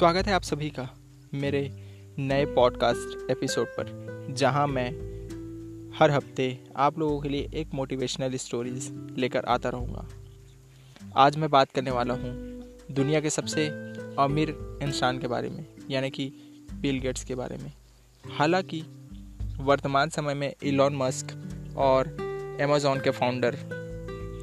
[0.00, 0.88] स्वागत है आप सभी का
[1.34, 1.60] मेरे
[2.18, 3.86] नए पॉडकास्ट एपिसोड पर,
[4.30, 4.86] जहाँ मैं
[5.98, 6.46] हर हफ़्ते
[6.76, 8.88] आप लोगों के लिए एक मोटिवेशनल स्टोरीज
[9.18, 10.06] लेकर आता रहूँगा।
[11.16, 12.32] आज मैं बात करने वाला हूँ
[12.90, 13.66] दुनिया के सबसे
[14.18, 16.32] अमीर इंसान के बारे में, यानी कि
[16.74, 17.72] बिल गेट्स के बारे में।
[18.24, 18.82] हालाँकि
[19.60, 22.06] वर्तमान समय में इलॉन मस्क और
[22.62, 23.58] अमेज़ॉन के फाउंडर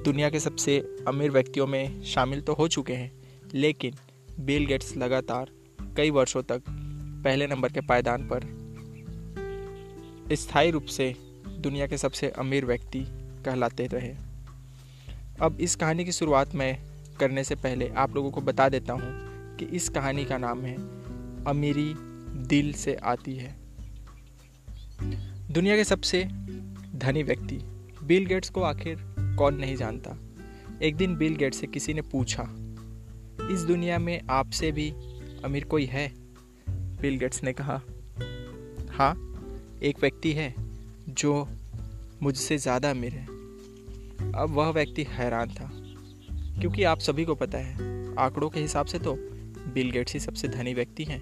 [0.05, 3.11] दुनिया के सबसे अमीर व्यक्तियों में शामिल तो हो चुके हैं,
[3.53, 3.93] लेकिन
[4.39, 5.51] बिल गेट्स लगातार
[5.97, 6.63] कई वर्षों तक
[7.23, 8.39] पहले नंबर के पायदान पर।
[10.35, 11.15] स्थायी रूप से
[11.59, 13.05] दुनिया के सबसे अमीर व्यक्ति
[13.45, 14.13] कहलाते रहे।
[15.41, 16.79] अब इस कहानी की शुरुआत मैं
[17.19, 19.27] करने से पहले आप लोगों को बता देता हूँ
[19.57, 20.75] कि इस कहानी का नाम है,
[21.45, 21.93] अमीरी
[22.47, 23.55] दिल से आती है।
[25.51, 26.23] दुनिया के सबसे
[26.95, 27.59] धनी व्यक्ति,
[28.03, 30.17] बिल गेट्स को आखिर कौन नहीं जानता।
[30.81, 32.66] एक दिन बिल गेट्स से किसी ने पूछा
[33.39, 34.89] इस दुनिया में आपसे भी
[35.45, 36.07] अमीर कोई है?
[37.01, 37.81] बिल गेट्स ने कहा
[38.91, 39.13] हाँ
[39.83, 40.53] एक व्यक्ति है
[41.09, 41.47] जो
[42.23, 43.25] मुझसे ज़्यादा अमीर है।
[44.33, 45.69] अब वह व्यक्ति हैरान था,
[46.59, 49.15] क्योंकि आप सभी को पता है, आंकड़ों के हिसाब से तो
[49.73, 51.19] बिल गेट्स ही सबसे धनी व्यक्ति हैं।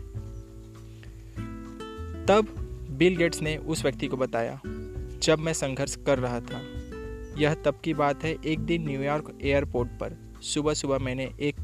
[2.25, 2.55] तब
[2.91, 4.59] बिल गेट्स ने उस व्यक्ति को बताया,
[5.23, 6.61] जब मैं संघर्ष कर रहा था,
[7.37, 11.55] यह तब की बात है, एक दिन न्यूयॉर्क एयरपोर्ट पर सुबह सुबह मैंने एक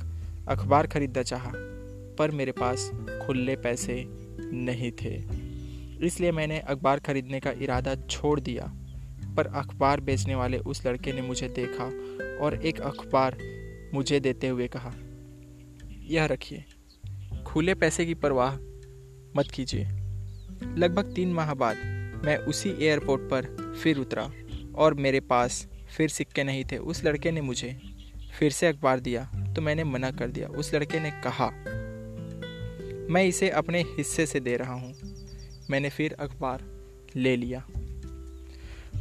[0.47, 1.51] अखबार खरीदना चाहा,
[2.19, 2.89] पर मेरे पास
[3.25, 4.03] खुले पैसे
[4.53, 5.15] नहीं थे।
[6.05, 8.71] इसलिए मैंने अखबार खरीदने का इरादा छोड़ दिया,
[9.37, 11.85] पर अखबार बेचने वाले उस लड़के ने मुझे देखा
[12.45, 13.37] और एक अखबार
[13.93, 14.93] मुझे देते हुए कहा,
[16.09, 16.63] यह रखिए।
[17.47, 18.55] खुले पैसे की परवाह
[19.37, 19.85] मत कीजिए।
[20.77, 21.77] लगभग तीन माह बाद
[22.25, 24.31] मैं उसी एयरपोर्ट पर फिर उतरा
[24.75, 27.79] और मेरे पास फिर सिक्के नहीं थे। उस लड़के ने मुझे
[28.39, 31.49] फिर से अखबार दिया तो मैंने मना कर दिया। उस लड़के ने कहा,
[33.13, 34.95] मैं इसे अपने हिस्से से दे रहा हूँ।
[35.69, 36.63] मैंने फिर अखबार
[37.15, 37.65] ले लिया।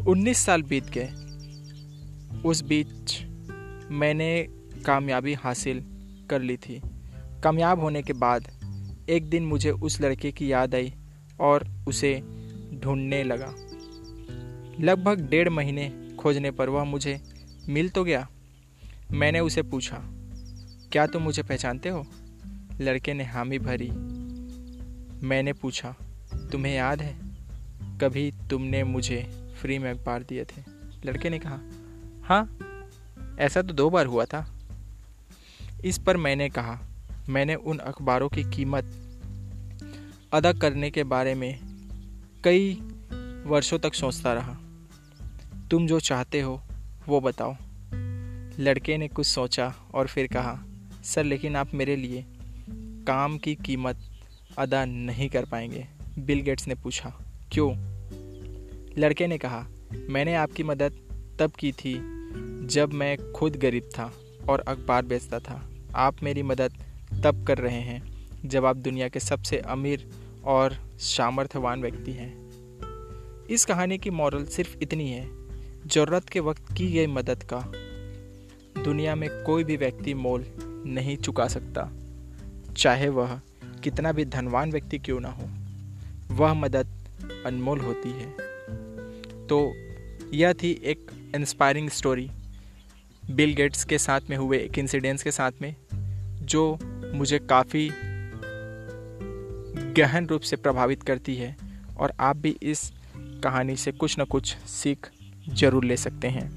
[0.06, 1.09] उन्नीस साल बीत गए।
[2.44, 3.22] उस बीच
[3.91, 4.49] मैंने
[4.87, 5.84] कामयाबी हासिल
[6.31, 6.81] कर ली थी।
[7.44, 8.49] कामयाब होने के बाद
[9.11, 10.94] एक दिन मुझे उस लड़के की याद आई
[11.41, 12.22] और उसे
[12.75, 13.55] ढूँढने लगा।
[14.81, 17.21] लगभग डेढ़ महीने खोजने पर वह मुझे
[17.69, 18.28] मिल तो गया।
[19.12, 19.97] मैंने उसे पूछा
[20.93, 22.06] क्या तुम मुझे पहचानते हो?
[22.81, 23.91] लड़के ने हामी भरी।
[25.27, 25.95] मैंने पूछा,
[26.53, 27.19] तुम्हें याद है?
[27.99, 30.62] कभी तुमने मुझे फ्री में अखबार दिए थे?
[31.05, 31.59] लड़के ने कहा
[32.25, 32.59] हाँ
[33.39, 34.59] ऐसा तो दो बार हुआ था।
[35.84, 36.81] इस पर मैंने कहा,
[37.29, 38.84] मैंने उन अखबारों की कीमत
[40.33, 41.61] अदा करने के बारे में
[42.45, 42.75] कई
[43.47, 44.55] वर्षों तक सोचता रहा।
[45.71, 46.62] तुम जो चाहते हो,
[47.09, 47.56] वो बताओ।
[48.59, 50.65] लड़के ने कुछ सोचा और फिर कहा
[51.03, 52.25] सर, लेकिन आप मेरे लिए
[53.06, 53.99] काम की कीमत
[54.59, 55.87] अदा नहीं कर पाएँगे,
[56.19, 57.72] बिल गेट्स ने पूछा। क्यों?
[58.99, 59.66] लड़के ने कहा,
[60.09, 60.93] मैंने आपकी मदद
[61.41, 61.94] तब की थी
[62.66, 64.12] जब मैं खुद गरीब था
[64.49, 66.72] और अखबार बेचता था। आप मेरी मदद
[67.25, 68.03] तब कर रहे हैं
[68.44, 70.11] जब आप दुनिया के सबसे अमीर
[70.44, 72.50] और सामर्थ्यवान व्यक्ति हैं।
[73.47, 75.28] इस कहानी की मॉरल सिर्फ़ इतनी है,
[75.87, 77.61] ज़रूरत के वक्त की गई मदद का।
[78.82, 80.44] दुनिया में कोई भी व्यक्ति मोल
[80.87, 81.91] नहीं चुका सकता।
[82.77, 83.41] चाहे वह
[83.83, 85.49] कितना भी धनवान व्यक्ति क्यों ना हो,
[86.35, 86.87] वह मदद
[87.47, 88.31] अनमोल होती है।
[89.47, 89.73] तो
[90.35, 92.31] यह थी एक इंस्पायरिंग स्टोरी
[93.23, 95.75] बिल गेट्स के साथ में हुए एक इंसिडेंस के साथ में,
[96.43, 96.79] जो
[97.15, 97.91] मुझे काफ़ी
[99.97, 101.57] गहन रूप से प्रभावित करती है,
[101.99, 105.11] और आप भी इस कहानी से कुछ ना कुछ सीख
[105.49, 106.49] ज़रूर ले सकते हैं।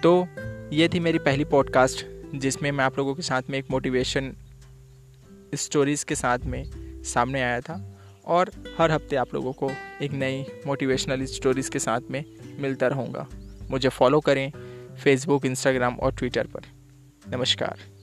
[0.00, 0.26] तो
[0.72, 2.04] ये थी मेरी पहली पॉडकास्ट
[2.34, 4.32] जिसमें मैं आप लोगों के साथ में एक मोटिवेशन
[5.54, 6.64] स्टोरीज़ के साथ में
[7.02, 9.70] सामने आया था और हर हफ़्ते आप लोगों को
[10.02, 12.24] एक नई मोटिवेशनल स्टोरीज़ के साथ में
[12.58, 13.26] मिलता रहूँगा।
[13.70, 14.52] मुझे फॉलो करें
[15.04, 16.60] फेसबुक इंस्टाग्राम और ट्विटर पर।
[17.28, 18.01] नमस्कार।